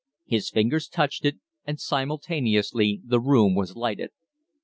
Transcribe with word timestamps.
His 0.25 0.49
fingers 0.49 0.87
touched 0.87 1.25
it, 1.25 1.37
and 1.63 1.79
simultaneously 1.79 3.01
the 3.05 3.19
room 3.19 3.53
was 3.53 3.75
lighted. 3.75 4.09